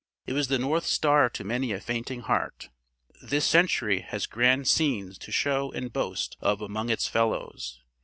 It 0.25 0.33
was 0.33 0.47
the 0.47 0.57
North 0.57 0.85
Star 0.85 1.29
to 1.29 1.43
many 1.43 1.71
a 1.73 1.79
fainting 1.79 2.21
heart. 2.21 2.69
This 3.21 3.45
century 3.45 3.99
has 4.01 4.25
grand 4.25 4.67
scenes 4.67 5.15
to 5.19 5.31
show 5.31 5.71
and 5.73 5.93
boast 5.93 6.37
of 6.41 6.59
among 6.59 6.89
its 6.89 7.07
fellows. 7.07 7.83